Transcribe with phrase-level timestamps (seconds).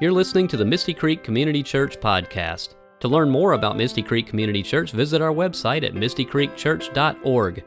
[0.00, 2.74] You're listening to the Misty Creek Community Church podcast.
[2.98, 7.64] To learn more about Misty Creek Community Church, visit our website at mistycreekchurch.org.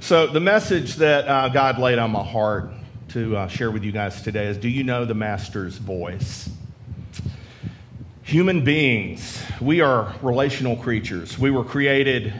[0.00, 2.72] So, the message that uh, God laid on my heart
[3.08, 6.50] to uh, share with you guys today is Do you know the Master's voice?
[8.20, 11.38] Human beings, we are relational creatures.
[11.38, 12.34] We were created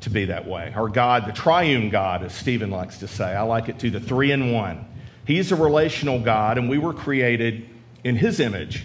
[0.00, 0.72] to be that way.
[0.74, 4.00] Our God, the triune God, as Stephen likes to say, I like it too, the
[4.00, 4.85] three in one.
[5.26, 7.68] He's a relational God, and we were created
[8.04, 8.84] in His image.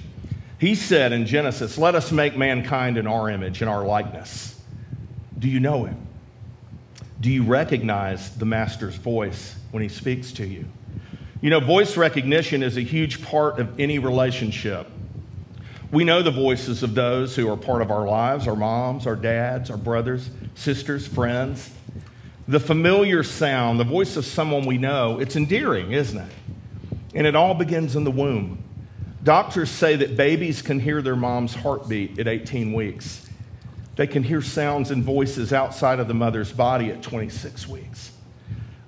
[0.59, 4.59] He said in Genesis, Let us make mankind in our image, in our likeness.
[5.37, 6.07] Do you know Him?
[7.19, 10.65] Do you recognize the Master's voice when He speaks to you?
[11.41, 14.87] You know, voice recognition is a huge part of any relationship.
[15.91, 19.15] We know the voices of those who are part of our lives our moms, our
[19.15, 21.69] dads, our brothers, sisters, friends.
[22.47, 26.31] The familiar sound, the voice of someone we know, it's endearing, isn't it?
[27.13, 28.63] And it all begins in the womb.
[29.23, 33.29] Doctors say that babies can hear their mom's heartbeat at 18 weeks.
[33.95, 38.11] They can hear sounds and voices outside of the mother's body at 26 weeks.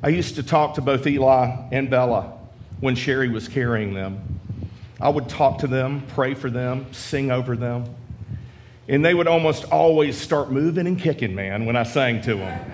[0.02, 2.34] I used to talk to both Eli and Bella
[2.80, 4.40] when Sherry was carrying them.
[5.00, 7.86] I would talk to them, pray for them, sing over them.
[8.88, 12.72] And they would almost always start moving and kicking, man, when I sang to them.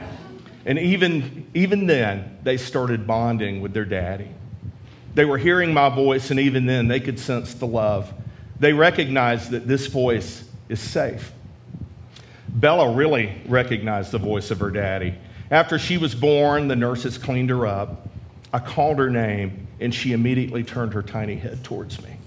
[0.65, 4.29] And even, even then, they started bonding with their daddy.
[5.15, 8.13] They were hearing my voice, and even then, they could sense the love.
[8.59, 11.31] They recognized that this voice is safe.
[12.47, 15.15] Bella really recognized the voice of her daddy.
[15.49, 18.07] After she was born, the nurses cleaned her up.
[18.53, 22.17] I called her name, and she immediately turned her tiny head towards me.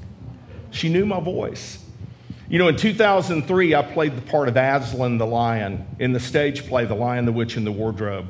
[0.70, 1.84] She knew my voice.
[2.52, 6.66] You know, in 2003, I played the part of Aslan the Lion in the stage
[6.66, 8.28] play, The Lion, the Witch, and the Wardrobe.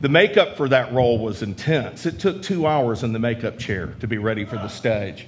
[0.00, 2.06] The makeup for that role was intense.
[2.06, 5.26] It took two hours in the makeup chair to be ready for the stage.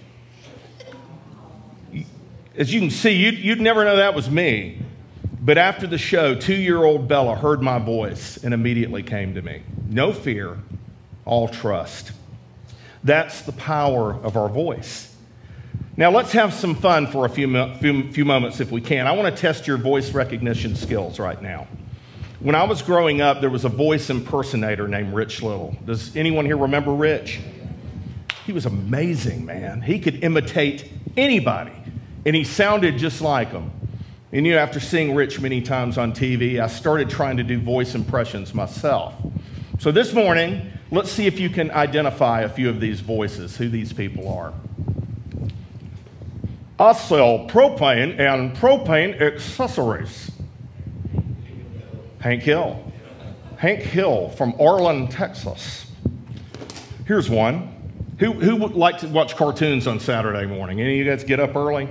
[2.56, 4.82] As you can see, you'd, you'd never know that was me.
[5.40, 9.42] But after the show, two year old Bella heard my voice and immediately came to
[9.42, 9.64] me.
[9.88, 10.58] No fear,
[11.24, 12.12] all trust.
[13.02, 15.07] That's the power of our voice.
[15.98, 19.08] Now, let's have some fun for a few, few, few moments if we can.
[19.08, 21.66] I want to test your voice recognition skills right now.
[22.38, 25.76] When I was growing up, there was a voice impersonator named Rich Little.
[25.84, 27.40] Does anyone here remember Rich?
[28.46, 29.82] He was amazing, man.
[29.82, 31.74] He could imitate anybody,
[32.24, 33.72] and he sounded just like them.
[34.30, 37.58] And you know, after seeing Rich many times on TV, I started trying to do
[37.58, 39.14] voice impressions myself.
[39.80, 43.68] So this morning, let's see if you can identify a few of these voices, who
[43.68, 44.54] these people are.
[46.80, 50.30] I sell propane and propane accessories.
[52.20, 52.92] Hank Hill.
[53.56, 55.90] Hank Hill from Arlen, Texas.
[57.04, 57.74] Here's one.
[58.20, 60.80] Who, who would like to watch cartoons on Saturday morning?
[60.80, 61.88] Any of you guys get up early?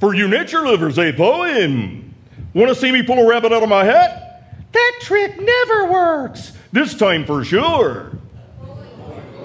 [0.00, 2.14] For you nature lovers, a poem.
[2.54, 4.72] Want to see me pull a rabbit out of my hat?
[4.72, 6.52] That trick never works.
[6.72, 8.12] This time for sure.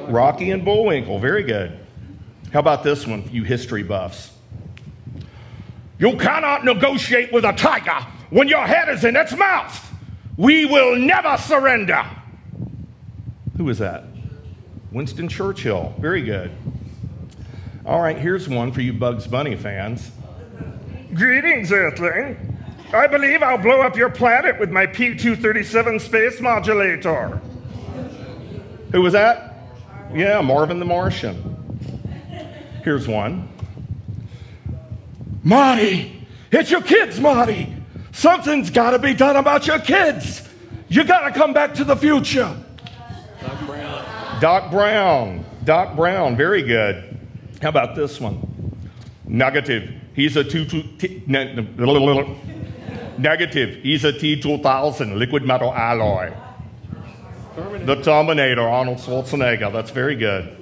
[0.07, 1.19] Rocky and Bullwinkle.
[1.19, 1.77] Very good.
[2.53, 4.36] How about this one, you history buffs?
[5.99, 9.83] You cannot negotiate with a tiger when your head is in its mouth.
[10.37, 12.05] We will never surrender.
[13.57, 14.03] Who is that?
[14.91, 15.95] Winston Churchill.
[15.99, 16.51] Very good.
[17.85, 20.11] All right, here's one for you Bugs Bunny fans.
[21.13, 22.57] Greetings, Earthling.
[22.93, 27.41] I believe I'll blow up your planet with my P 237 space modulator.
[28.91, 29.55] Who was that?
[30.13, 31.55] Yeah, Marvin the Martian.
[32.83, 33.49] Here's one.
[35.47, 37.73] Marty, it's your kids, Marty.
[38.11, 40.45] Something's got to be done about your kids.
[40.89, 42.53] You got to come back to the future.
[43.41, 44.41] Doc Brown.
[44.41, 45.45] Doc Brown.
[45.63, 46.35] Doc Brown.
[46.35, 47.17] Very good.
[47.61, 48.77] How about this one?
[49.25, 49.89] Negative.
[50.13, 52.37] He's a two, two t- ne- ne-
[53.17, 53.81] negative.
[53.83, 56.33] He's a T2000 liquid metal alloy.
[57.55, 57.85] Terminator.
[57.85, 59.71] The Terminator, Arnold Schwarzenegger.
[59.71, 60.57] That's very good.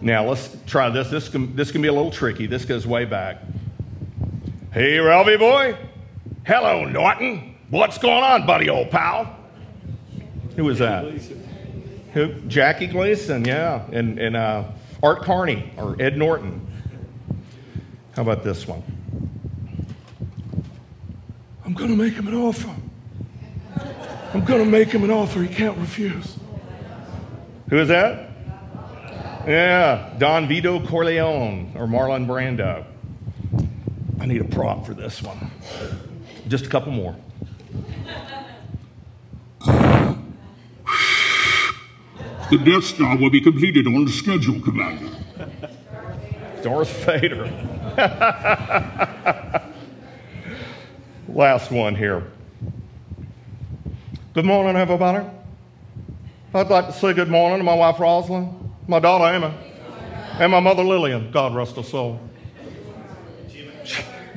[0.00, 1.08] Now let's try this.
[1.08, 2.46] This can, this can be a little tricky.
[2.48, 3.42] This goes way back.
[4.76, 5.74] Hey, Ralphie boy.
[6.44, 7.54] Hello, Norton.
[7.70, 9.34] What's going on, buddy, old pal?
[10.54, 11.02] Who was that?
[12.12, 12.34] Who?
[12.42, 13.86] Jackie Gleason, yeah.
[13.90, 14.64] And, and uh,
[15.02, 16.60] Art Carney or Ed Norton.
[18.14, 18.82] How about this one?
[21.64, 22.76] I'm going to make him an offer.
[24.34, 26.36] I'm going to make him an offer he can't refuse.
[27.70, 28.28] Who is that?
[29.46, 32.84] Yeah, Don Vito Corleone or Marlon Brando.
[34.20, 35.50] I need a prop for this one.
[36.48, 37.16] Just a couple more.
[42.48, 45.10] The Death Star will be completed on schedule, Commander.
[46.62, 47.50] Darth Vader.
[51.28, 52.22] Last one here.
[54.32, 55.26] Good morning, everybody.
[56.54, 59.52] I'd like to say good morning to my wife Rosalynn, my daughter Emma,
[60.38, 61.30] and my mother Lillian.
[61.32, 62.20] God rest her soul.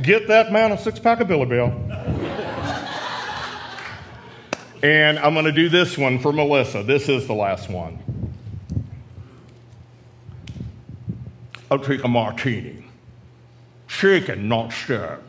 [0.02, 1.66] Get that man a six pack of Billy Beer.
[4.82, 6.84] and I'm going to do this one for Melissa.
[6.84, 8.00] This is the last one.
[11.70, 12.86] I'll take a martini.
[13.88, 15.20] Shaken, not stirred.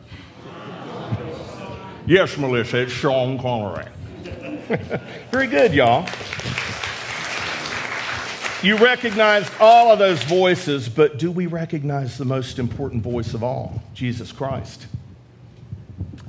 [2.05, 3.85] yes, Melissa, it's Sean Connery.
[5.31, 6.07] Very good, y'all.
[8.63, 13.43] You recognize all of those voices, but do we recognize the most important voice of
[13.43, 14.85] all, Jesus Christ?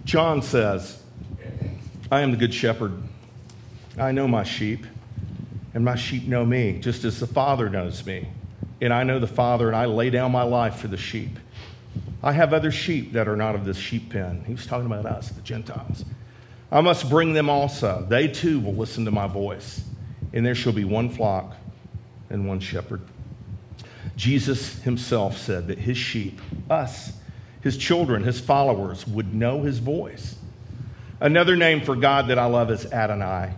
[0.07, 1.03] John says,
[2.11, 2.95] I am the good shepherd.
[3.99, 4.87] I know my sheep,
[5.75, 8.29] and my sheep know me, just as the Father knows me.
[8.81, 11.39] And I know the Father, and I lay down my life for the sheep.
[12.23, 14.43] I have other sheep that are not of this sheep pen.
[14.47, 16.07] He was talking about us, the Gentiles.
[16.71, 18.07] I must bring them also.
[18.09, 19.85] They too will listen to my voice,
[20.33, 21.57] and there shall be one flock
[22.33, 23.03] and one shepherd.
[24.17, 27.13] Jesus himself said that his sheep, us,
[27.63, 30.37] his children, his followers, would know his voice.
[31.21, 33.53] Another name for God that I love is Adonai,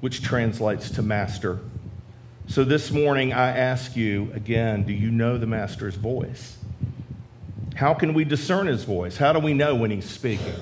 [0.00, 1.60] which translates to master.
[2.48, 6.56] So this morning, I ask you again do you know the master's voice?
[7.74, 9.16] How can we discern his voice?
[9.16, 10.54] How do we know when he's speaking?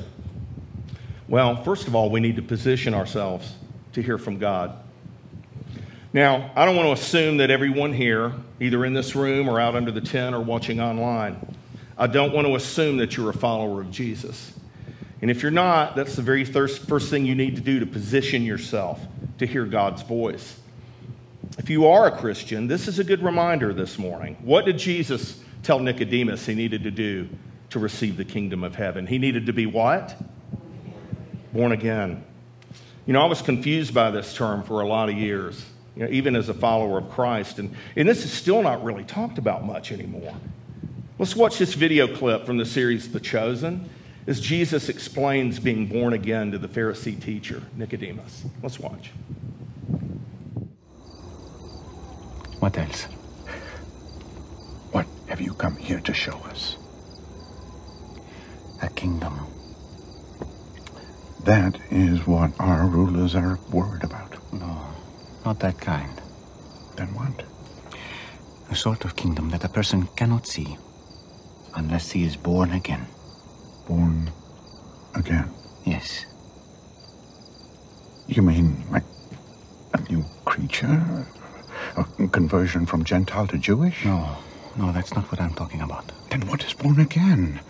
[1.28, 3.54] Well, first of all, we need to position ourselves
[3.92, 4.76] to hear from God.
[6.12, 9.76] Now, I don't want to assume that everyone here, either in this room or out
[9.76, 11.55] under the tent or watching online,
[11.99, 14.55] I don't want to assume that you're a follower of Jesus.
[15.20, 17.87] And if you're not, that's the very first, first thing you need to do to
[17.87, 19.05] position yourself
[19.37, 20.58] to hear God's voice.
[21.58, 24.37] If you are a Christian, this is a good reminder this morning.
[24.40, 27.28] What did Jesus tell Nicodemus he needed to do
[27.70, 29.06] to receive the kingdom of heaven?
[29.06, 30.16] He needed to be what?
[31.52, 32.25] Born again.
[33.04, 35.62] You know, I was confused by this term for a lot of years
[35.98, 37.58] you know, even as a follower of Christ.
[37.58, 40.32] And, and this is still not really talked about much anymore.
[41.18, 43.90] Let's watch this video clip from the series The Chosen
[44.28, 48.44] as Jesus explains being born again to the Pharisee teacher, Nicodemus.
[48.62, 49.10] Let's watch.
[52.60, 53.04] What else?
[54.92, 56.76] What have you come here to show us?
[58.82, 59.46] A kingdom.
[61.44, 64.36] That is what our rulers are worried about.
[64.52, 64.97] No.
[65.48, 66.12] Not that kind.
[66.96, 67.42] Then what?
[68.70, 70.76] A sort of kingdom that a person cannot see
[71.74, 73.06] unless he is born again.
[73.86, 74.30] Born
[75.14, 75.48] again?
[75.86, 76.26] Yes.
[78.26, 79.04] You mean like
[79.94, 81.26] a new creature?
[81.96, 84.04] A conversion from Gentile to Jewish?
[84.04, 84.36] No,
[84.76, 86.12] no, that's not what I'm talking about.
[86.28, 87.60] Then what is born again?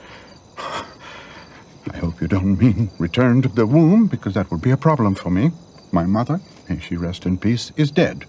[0.58, 5.14] I hope you don't mean return to the womb, because that would be a problem
[5.14, 5.52] for me.
[5.92, 8.24] My mother, may she rest in peace, is dead.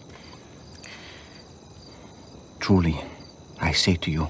[2.60, 3.00] Truly,
[3.60, 4.28] I say to you,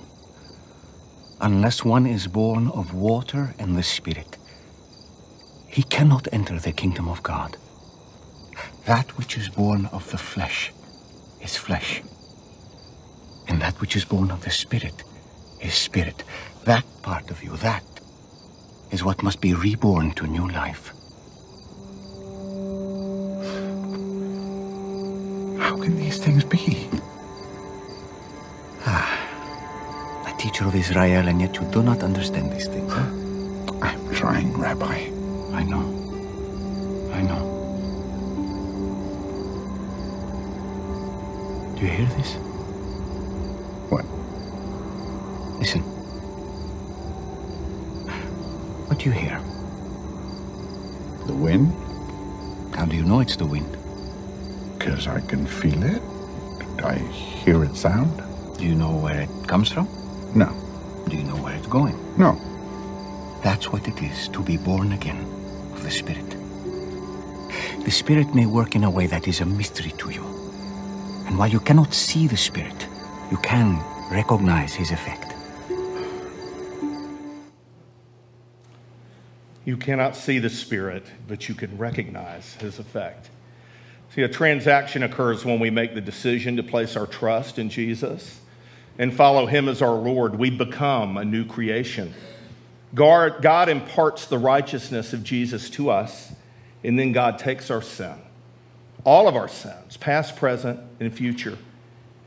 [1.42, 4.38] unless one is born of water and the Spirit,
[5.68, 7.58] he cannot enter the kingdom of God.
[8.86, 10.72] That which is born of the flesh
[11.42, 12.02] is flesh,
[13.48, 15.04] and that which is born of the Spirit
[15.62, 16.24] is spirit.
[16.66, 17.84] That part of you, that
[18.92, 20.94] is what must be reborn to new life.
[25.70, 26.90] How can these things be?
[28.88, 32.92] Ah, a teacher of Israel, and yet you do not understand these things.
[32.92, 33.06] Huh?
[33.84, 34.98] I'm trying, Rabbi.
[35.54, 35.86] I know.
[37.14, 37.44] I know.
[41.76, 42.34] Do you hear this?
[43.92, 44.06] What?
[45.60, 45.84] Listen.
[48.88, 49.40] What do you hear?
[51.28, 51.72] The wind?
[52.74, 53.79] How do you know it's the wind?
[54.90, 56.02] Because I can feel it.
[56.84, 58.24] I hear it sound.
[58.58, 59.88] Do you know where it comes from?
[60.34, 60.50] No.
[61.08, 61.96] Do you know where it's going?
[62.18, 62.34] No.
[63.44, 65.28] That's what it is to be born again
[65.74, 66.28] of the Spirit.
[67.86, 70.26] The Spirit may work in a way that is a mystery to you.
[71.28, 72.88] And while you cannot see the Spirit,
[73.30, 73.80] you can
[74.12, 75.36] recognize his effect.
[79.66, 83.30] You cannot see the Spirit, but you can recognize his effect.
[84.20, 88.42] See, a transaction occurs when we make the decision to place our trust in Jesus
[88.98, 90.38] and follow him as our Lord.
[90.38, 92.14] We become a new creation.
[92.94, 96.34] God, God imparts the righteousness of Jesus to us,
[96.84, 98.16] and then God takes our sin,
[99.06, 101.58] all of our sins, past, present, and future,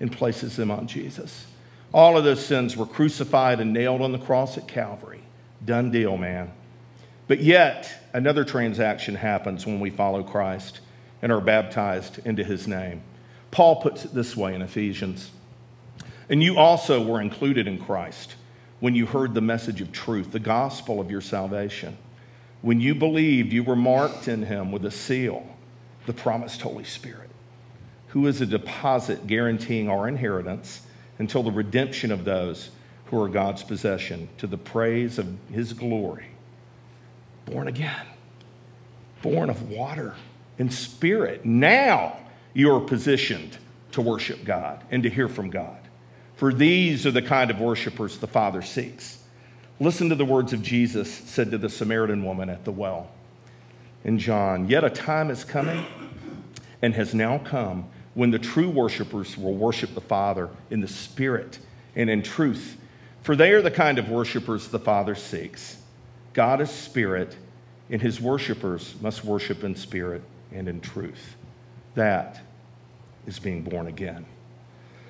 [0.01, 1.45] and places them on Jesus.
[1.93, 5.21] All of those sins were crucified and nailed on the cross at Calvary.
[5.63, 6.53] Done deal, man.
[7.29, 10.81] But yet, another transaction happens when we follow Christ
[11.23, 13.03] and are baptized into his name.
[13.53, 15.31] Paul puts it this way in Ephesians
[16.29, 18.35] And you also were included in Christ
[18.81, 21.97] when you heard the message of truth, the gospel of your salvation.
[22.63, 25.47] When you believed, you were marked in him with a seal,
[26.07, 27.31] the promised Holy Spirit,
[28.09, 30.83] who is a deposit guaranteeing our inheritance
[31.19, 32.71] until the redemption of those
[33.07, 36.27] who are God's possession to the praise of his glory.
[37.45, 38.07] Born again,
[39.23, 40.15] born of water
[40.63, 41.45] and spirit.
[41.45, 42.17] Now
[42.55, 43.59] you are positioned
[43.91, 45.77] to worship God and to hear from God.
[46.37, 49.25] For these are the kind of worshipers the Father seeks.
[49.81, 53.11] Listen to the words of Jesus said to the Samaritan woman at the well
[54.05, 54.69] in John.
[54.69, 55.85] Yet a time is coming
[56.81, 61.59] and has now come when the true worshipers will worship the Father in the Spirit
[61.97, 62.77] and in truth.
[63.23, 65.77] For they are the kind of worshipers the Father seeks.
[66.35, 67.37] God is Spirit,
[67.91, 70.23] and his worshipers must worship in spirit
[70.55, 71.37] and in truth.
[71.95, 72.41] That
[73.27, 74.27] is being born again.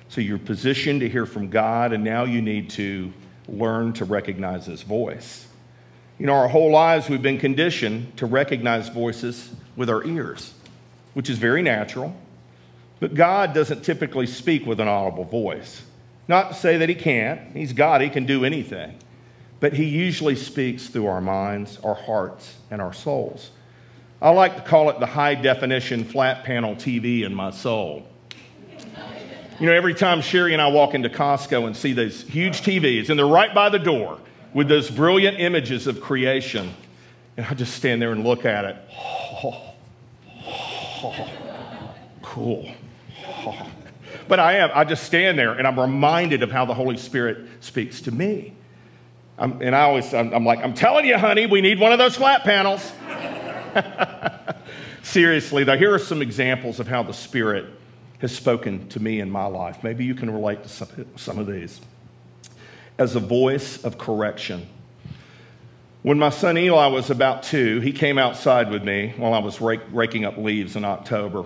[0.09, 3.11] So you're positioned to hear from God, and now you need to
[3.47, 5.47] learn to recognize his voice.
[6.19, 10.53] You know, our whole lives we've been conditioned to recognize voices with our ears,
[11.13, 12.15] which is very natural.
[12.99, 15.81] But God doesn't typically speak with an audible voice.
[16.27, 18.97] Not to say that He can't, He's God, He can do anything.
[19.59, 23.49] But He usually speaks through our minds, our hearts, and our souls.
[24.23, 28.07] I like to call it the high definition flat panel TV in my soul.
[29.59, 33.09] You know, every time Sherry and I walk into Costco and see those huge TVs,
[33.09, 34.17] and they're right by the door
[34.53, 36.73] with those brilliant images of creation,
[37.35, 38.77] and I just stand there and look at it.
[38.97, 39.73] Oh,
[40.47, 41.29] oh,
[42.21, 42.71] cool.
[44.29, 44.71] But I am.
[44.73, 48.53] I just stand there and I'm reminded of how the Holy Spirit speaks to me.
[49.37, 51.99] I'm, and I always, I'm, I'm like, I'm telling you, honey, we need one of
[51.99, 52.89] those flat panels.
[55.03, 57.65] Seriously, though, here are some examples of how the Spirit
[58.19, 59.83] has spoken to me in my life.
[59.83, 61.81] Maybe you can relate to some, some of these.
[62.97, 64.67] As a voice of correction.
[66.03, 69.61] When my son Eli was about two, he came outside with me while I was
[69.61, 71.45] rake, raking up leaves in October.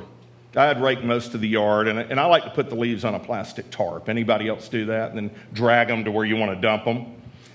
[0.55, 3.05] I had raked most of the yard, and, and I like to put the leaves
[3.05, 4.09] on a plastic tarp.
[4.09, 5.11] Anybody else do that?
[5.11, 7.13] And then drag them to where you want to dump them.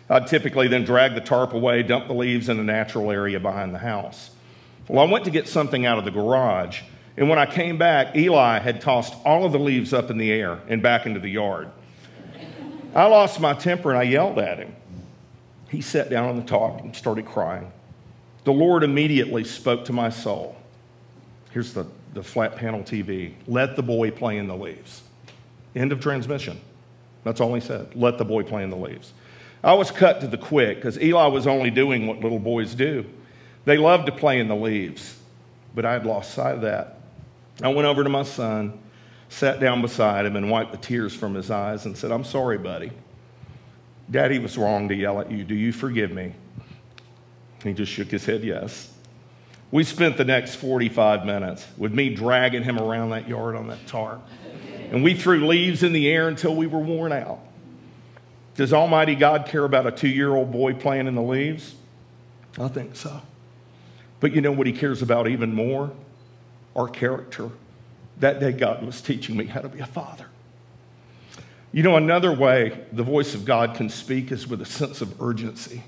[0.09, 3.75] I'd typically then drag the tarp away, dump the leaves in a natural area behind
[3.75, 4.31] the house.
[4.89, 6.83] Well, I went to get something out of the garage,
[7.17, 10.31] and when I came back, Eli had tossed all of the leaves up in the
[10.33, 11.71] air and back into the yard.
[12.95, 14.75] I lost my temper and I yelled at him.
[15.69, 17.73] He sat down on the tarp and started crying.
[18.45, 20.57] The Lord immediately spoke to my soul.
[21.53, 23.35] Here's the the flat panel TV.
[23.47, 25.03] Let the boy play in the leaves.
[25.75, 26.61] End of transmission.
[27.25, 27.95] That's all he said.
[27.95, 29.12] Let the boy play in the leaves.
[29.65, 33.07] I was cut to the quick because Eli was only doing what little boys do.
[33.64, 35.16] They love to play in the leaves,
[35.75, 36.99] but I had lost sight of that.
[37.62, 38.78] I went over to my son,
[39.28, 42.59] sat down beside him, and wiped the tears from his eyes and said, I'm sorry,
[42.59, 42.90] buddy.
[44.11, 45.45] Daddy was wrong to yell at you.
[45.45, 46.35] Do you forgive me?
[47.62, 48.92] He just shook his head, yes.
[49.71, 53.87] We spent the next 45 minutes with me dragging him around that yard on that
[53.87, 54.21] tarp.
[54.90, 57.40] And we threw leaves in the air until we were worn out.
[58.54, 61.75] Does Almighty God care about a two year old boy playing in the leaves?
[62.59, 63.23] I think so.
[64.23, 65.91] But you know what he cares about even more?
[66.76, 67.50] Our character.
[68.21, 70.26] That day, God was teaching me how to be a father.
[71.73, 75.21] You know, another way the voice of God can speak is with a sense of
[75.21, 75.83] urgency.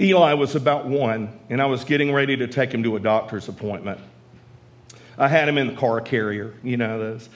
[0.00, 3.46] Eli was about one, and I was getting ready to take him to a doctor's
[3.46, 4.00] appointment.
[5.18, 7.28] I had him in the car carrier, you know, those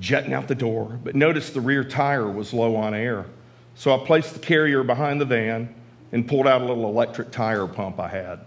[0.00, 3.26] jetting out the door, but noticed the rear tire was low on air.
[3.74, 5.74] So I placed the carrier behind the van
[6.12, 8.40] and pulled out a little electric tire pump I had.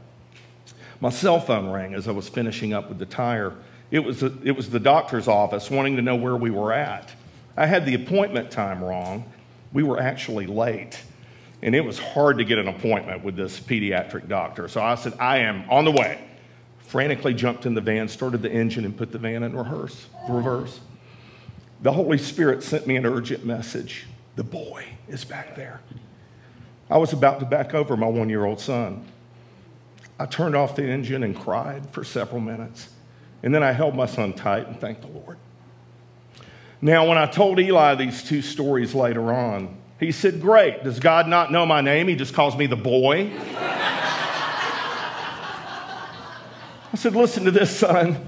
[1.02, 3.54] My cell phone rang as I was finishing up with the tire.
[3.90, 7.12] It was, a, it was the doctor's office wanting to know where we were at.
[7.58, 9.30] I had the appointment time wrong.
[9.74, 11.02] We were actually late
[11.62, 14.68] and it was hard to get an appointment with this pediatric doctor.
[14.68, 16.20] So I said, I am on the way.
[16.80, 20.08] Frantically jumped in the van, started the engine, and put the van in reverse.
[20.28, 20.80] reverse.
[21.82, 24.08] The Holy Spirit sent me an urgent message.
[24.36, 25.82] The boy is back there.
[26.90, 29.06] I was about to back over my one year old son.
[30.22, 32.90] I turned off the engine and cried for several minutes.
[33.42, 35.40] And then I held my son tight and thanked the Lord.
[36.80, 40.84] Now, when I told Eli these two stories later on, he said, Great.
[40.84, 42.08] Does God not know my name?
[42.08, 43.32] He just calls me the boy.
[46.94, 48.28] I said, Listen to this, son.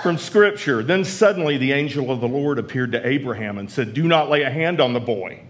[0.00, 0.84] from Scripture.
[0.84, 4.42] Then suddenly the angel of the Lord appeared to Abraham and said, Do not lay
[4.42, 5.40] a hand on the boy.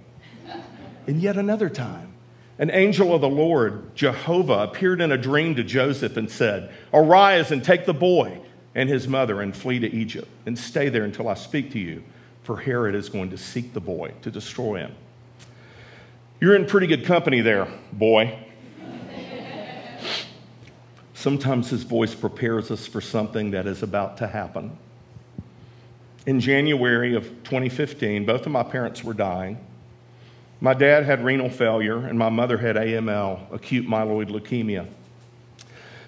[1.06, 2.13] And yet another time,
[2.58, 7.50] an angel of the Lord, Jehovah, appeared in a dream to Joseph and said, Arise
[7.50, 8.40] and take the boy
[8.75, 12.04] and his mother and flee to Egypt and stay there until I speak to you,
[12.42, 14.94] for Herod is going to seek the boy to destroy him.
[16.40, 18.38] You're in pretty good company there, boy.
[21.14, 24.76] Sometimes his voice prepares us for something that is about to happen.
[26.26, 29.58] In January of 2015, both of my parents were dying.
[30.61, 34.87] My dad had renal failure, and my mother had AML, acute myeloid leukemia.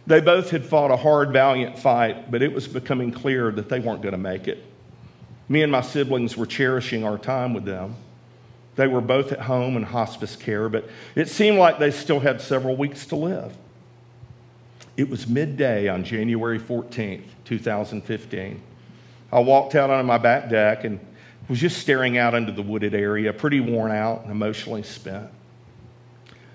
[0.07, 3.81] They both had fought a hard, valiant fight, but it was becoming clear that they
[3.81, 4.65] weren't going to make it.
[5.49, 7.97] Me and my siblings were cherishing our time with them.
[8.77, 12.41] They were both at home in hospice care, but it seemed like they still had
[12.41, 13.57] several weeks to live.
[14.97, 18.63] It was midday on January 14th, 2015.
[19.33, 21.01] I walked out on my back deck and
[21.49, 25.31] was just staring out into the wooded area, pretty worn out and emotionally spent.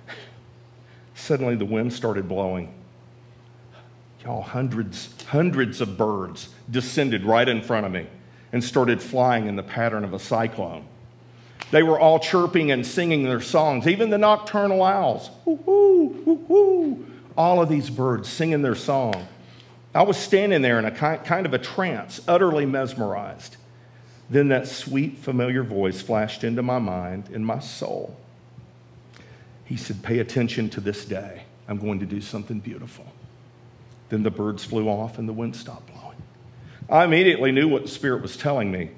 [1.16, 2.74] Suddenly, the wind started blowing.
[4.24, 8.06] Y'all, hundreds, hundreds of birds descended right in front of me
[8.52, 10.86] and started flying in the pattern of a cyclone.
[11.72, 15.30] They were all chirping and singing their songs, even the nocturnal owls.
[15.46, 17.06] Woo-hoo, woo-hoo.
[17.38, 19.26] all of these birds singing their song.
[19.96, 23.58] I was standing there in a kind of a trance, utterly mesmerized.
[24.32, 28.18] Then that sweet, familiar voice flashed into my mind, in my soul.
[29.66, 31.44] He said, Pay attention to this day.
[31.68, 33.06] I'm going to do something beautiful.
[34.08, 36.18] Then the birds flew off and the wind stopped blowing.
[36.90, 38.92] I immediately knew what the Spirit was telling me.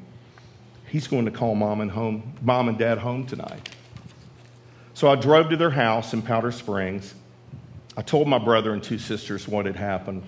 [0.88, 3.70] He's going to call mom and, home, mom and dad home tonight.
[4.94, 7.16] So I drove to their house in Powder Springs
[7.96, 10.24] I told my brother and two sisters what had happened.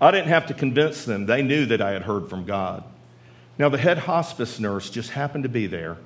[0.00, 2.84] I didn't have to convince them, they knew that I had heard from God.
[3.62, 5.96] Now, the head hospice nurse just happened to be there.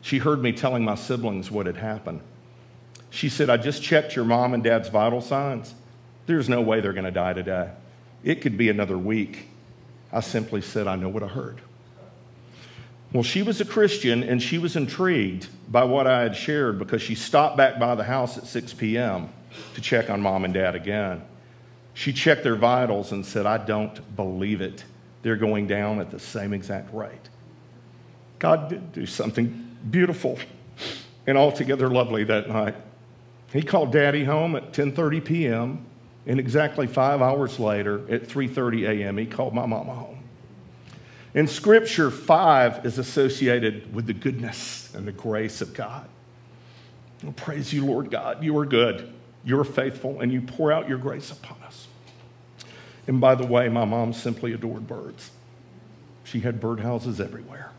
[0.00, 2.20] She heard me telling my siblings what had happened.
[3.10, 5.74] She said, I just checked your mom and dad's vital signs.
[6.26, 7.70] There's no way they're going to die today.
[8.24, 9.46] It could be another week.
[10.12, 11.60] I simply said, I know what I heard.
[13.12, 17.00] Well, she was a Christian and she was intrigued by what I had shared because
[17.00, 19.28] she stopped back by the house at 6 p.m
[19.74, 21.22] to check on mom and dad again.
[21.92, 24.82] She checked their vitals and said, I don't believe it.
[25.24, 27.30] They're going down at the same exact rate.
[28.38, 30.38] God did do something beautiful
[31.26, 32.74] and altogether lovely that night.
[33.50, 35.86] He called daddy home at 10:30 p.m.
[36.26, 39.16] and exactly 5 hours later at 3:30 a.m.
[39.16, 40.18] he called my mama home.
[41.32, 46.06] In scripture 5 is associated with the goodness and the grace of God.
[47.22, 49.10] Well, praise you Lord God, you are good.
[49.42, 51.88] You're faithful and you pour out your grace upon us.
[53.06, 55.30] And by the way, my mom simply adored birds.
[56.24, 57.70] She had birdhouses everywhere.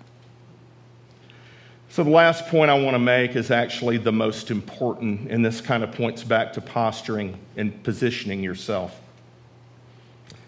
[1.89, 5.61] So, the last point I want to make is actually the most important, and this
[5.61, 8.99] kind of points back to posturing and positioning yourself.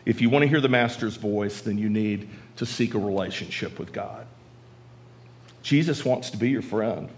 [0.05, 3.79] If you want to hear the Master's voice, then you need to seek a relationship
[3.79, 4.27] with God.
[5.63, 7.09] Jesus wants to be your friend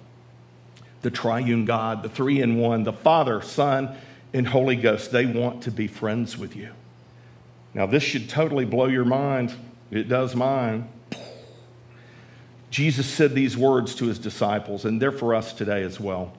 [1.02, 3.96] the triune God, the three in one, the Father, Son,
[4.34, 5.12] and Holy Ghost.
[5.12, 6.72] They want to be friends with you.
[7.74, 9.54] Now, this should totally blow your mind.
[9.92, 10.90] It does mine.
[12.70, 16.34] Jesus said these words to his disciples, and they're for us today as well.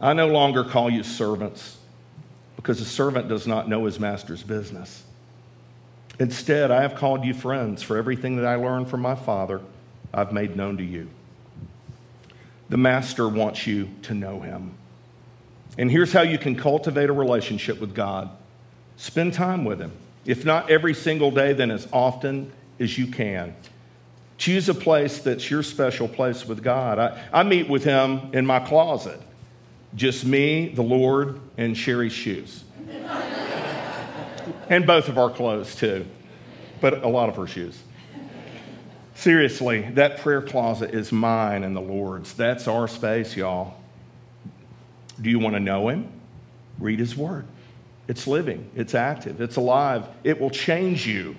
[0.00, 1.78] I no longer call you servants
[2.56, 5.04] because a servant does not know his master's business.
[6.18, 9.60] Instead, I have called you friends, for everything that I learned from my Father,
[10.12, 11.08] I've made known to you.
[12.68, 14.74] The Master wants you to know Him.
[15.76, 18.30] And here's how you can cultivate a relationship with God
[18.96, 19.92] spend time with Him.
[20.24, 23.54] If not every single day, then as often as you can.
[24.36, 26.98] Choose a place that's your special place with God.
[26.98, 29.20] I, I meet with Him in my closet,
[29.94, 32.64] just me, the Lord, and Sherry's shoes.
[34.68, 36.06] and both of our clothes, too,
[36.80, 37.78] but a lot of her shoes.
[39.14, 42.34] Seriously, that prayer closet is mine and the Lord's.
[42.34, 43.74] That's our space, y'all.
[45.20, 46.10] Do you want to know Him?
[46.80, 47.46] Read His Word.
[48.06, 51.36] It's living, it's active, it's alive, it will change you.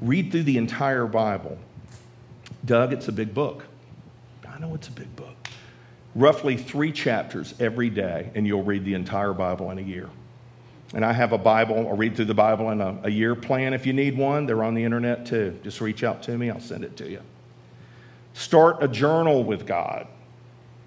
[0.00, 1.56] Read through the entire Bible.
[2.64, 3.64] Doug, it's a big book.
[4.46, 5.34] I know it's a big book.
[6.14, 10.08] Roughly three chapters every day, and you'll read the entire Bible in a year.
[10.94, 13.74] And I have a Bible, I'll read through the Bible in a, a year plan.
[13.74, 15.58] If you need one, they're on the internet too.
[15.64, 17.20] Just reach out to me, I'll send it to you.
[18.34, 20.06] Start a journal with God.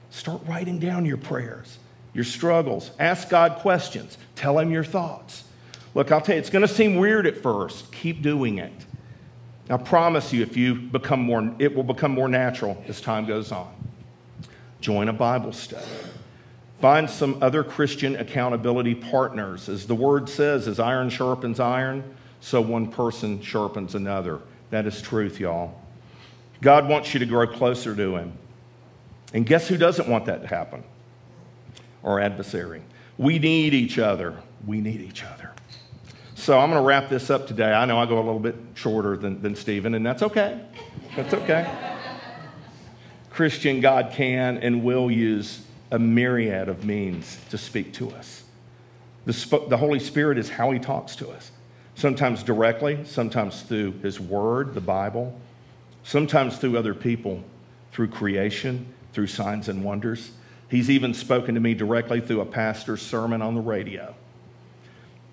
[0.09, 1.79] Start writing down your prayers,
[2.17, 2.89] your struggles.
[2.97, 4.17] Ask God questions.
[4.35, 5.43] Tell Him your thoughts.
[5.93, 7.91] Look, I'll tell you, it's going to seem weird at first.
[7.91, 8.73] Keep doing it.
[9.69, 13.51] I promise you, if you become more, it will become more natural as time goes
[13.51, 13.71] on.
[14.81, 15.85] Join a Bible study.
[16.81, 19.69] Find some other Christian accountability partners.
[19.69, 22.03] As the word says, as iron sharpens iron,
[22.41, 24.39] so one person sharpens another.
[24.71, 25.79] That is truth, y'all.
[26.63, 28.33] God wants you to grow closer to Him.
[29.35, 30.83] And guess who doesn't want that to happen?
[32.07, 32.81] Our adversary.
[33.17, 34.33] We need each other.
[34.65, 35.51] We need each other.
[36.35, 37.73] So I'm going to wrap this up today.
[37.73, 40.61] I know I go a little bit shorter than, than Stephen, and that's okay.
[41.17, 41.69] That's okay.
[43.29, 48.43] Christian, God can and will use a myriad of means to speak to us.
[49.25, 51.51] The, the Holy Spirit is how He talks to us,
[51.95, 55.37] sometimes directly, sometimes through His Word, the Bible,
[56.03, 57.43] sometimes through other people,
[57.91, 60.31] through creation, through signs and wonders.
[60.69, 64.13] He's even spoken to me directly through a pastor's sermon on the radio.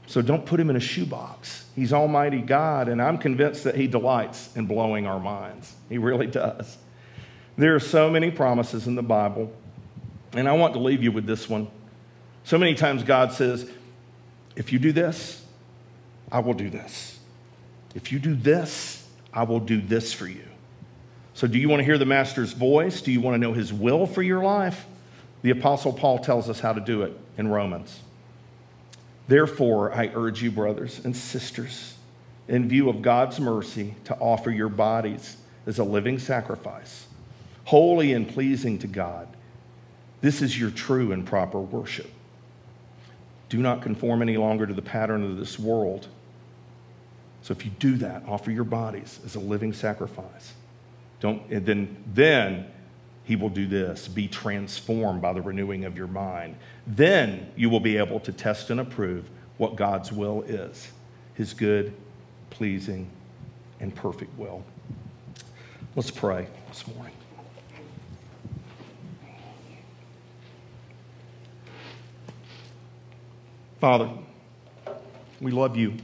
[0.07, 1.67] So don't put him in a shoebox.
[1.75, 5.75] He's Almighty God, and I'm convinced that He delights in blowing our minds.
[5.89, 6.77] He really does.
[7.57, 9.53] There are so many promises in the Bible,
[10.33, 11.69] and I want to leave you with this one.
[12.45, 13.69] So many times God says,
[14.57, 15.45] If you do this,
[16.31, 17.19] I will do this.
[17.95, 20.45] If you do this, I will do this for you.
[21.33, 23.01] So, do you want to hear the Master's voice?
[23.01, 24.87] Do you want to know His will for your life?
[25.45, 28.01] The Apostle Paul tells us how to do it in Romans.
[29.29, 31.97] Therefore, I urge you, brothers and sisters,
[32.49, 37.09] in view of God's mercy, to offer your bodies as a living sacrifice,
[37.65, 39.29] holy and pleasing to God.
[40.23, 42.11] This is your true and proper worship.
[43.51, 46.09] Do not conform any longer to the pattern of this world.
[47.43, 50.55] So if you do that, offer your bodies as a living sacrifice.
[51.21, 52.67] Don't, and then, then
[53.25, 56.57] he will do this be transformed by the renewing of your mind.
[56.87, 60.89] Then you will be able to test and approve what God's will is
[61.35, 61.93] his good,
[62.51, 63.09] pleasing,
[63.81, 64.65] and perfect will.
[65.97, 67.13] Let's pray this morning.
[73.81, 74.09] Father,
[75.41, 75.95] we love you.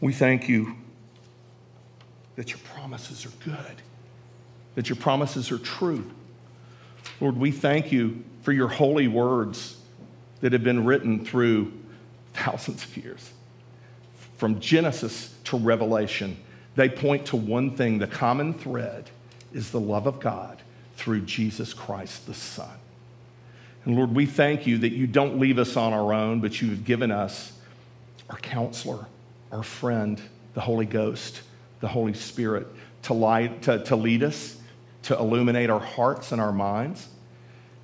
[0.00, 0.74] We thank you
[2.34, 3.80] that your promises are good
[4.74, 6.10] that your promises are true.
[7.20, 9.76] Lord, we thank you for your holy words
[10.40, 11.72] that have been written through
[12.34, 13.32] thousands of years.
[14.36, 16.36] From Genesis to Revelation,
[16.76, 19.10] they point to one thing the common thread
[19.52, 20.60] is the love of God
[20.96, 22.76] through Jesus Christ the Son.
[23.84, 26.84] And Lord, we thank you that you don't leave us on our own, but you've
[26.84, 27.52] given us
[28.30, 29.06] our counselor,
[29.52, 30.20] our friend,
[30.54, 31.42] the Holy Ghost,
[31.80, 32.66] the Holy Spirit
[33.02, 34.56] to, light, to, to lead us
[35.04, 37.08] to illuminate our hearts and our minds.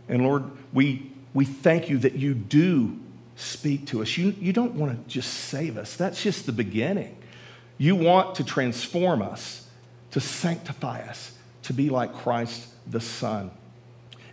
[0.09, 2.99] And Lord, we, we thank you that you do
[3.37, 4.17] speak to us.
[4.19, 7.17] You, you don't want to just save us, that's just the beginning.
[7.79, 9.67] You want to transform us,
[10.11, 13.51] to sanctify us, to be like Christ the Son.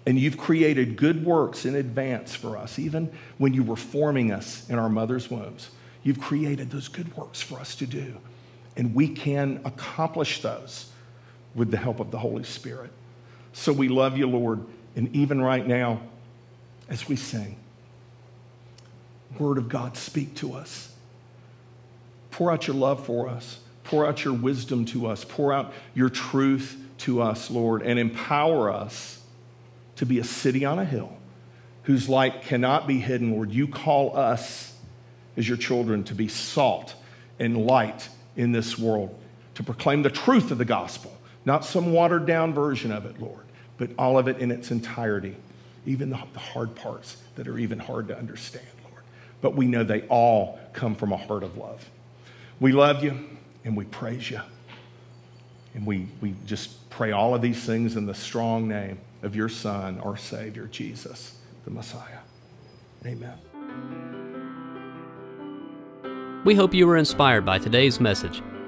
[0.06, 4.70] And you've created good works in advance for us, even when you were forming us
[4.70, 5.70] in our mother's wombs.
[6.04, 8.18] You've created those good works for us to do.
[8.78, 10.90] And we can accomplish those
[11.58, 12.92] with the help of the Holy Spirit.
[13.52, 14.64] So we love you, Lord.
[14.96, 16.00] And even right now,
[16.88, 17.58] as we sing,
[19.38, 20.94] Word of God, speak to us.
[22.32, 23.60] Pour out your love for us.
[23.84, 25.26] Pour out your wisdom to us.
[25.26, 29.20] Pour out your truth to us, Lord, and empower us
[29.96, 31.18] to be a city on a hill
[31.84, 33.52] whose light cannot be hidden, Lord.
[33.52, 34.76] You call us
[35.36, 36.94] as your children to be salt
[37.40, 39.18] and light in this world,
[39.56, 41.17] to proclaim the truth of the gospel
[41.48, 43.46] not some watered down version of it, Lord,
[43.78, 45.34] but all of it in its entirety,
[45.86, 49.02] even the, hard parts that are even hard to understand, Lord.
[49.40, 51.90] But we know they all come from a heart of love.
[52.60, 53.18] We love you
[53.64, 54.42] and we praise you.
[55.74, 59.48] And we, we just pray all of these things in the strong name of your
[59.48, 62.20] Son, our Savior, Jesus, the Messiah.
[63.06, 63.38] Amen.
[66.44, 68.42] We hope you were inspired by today's message.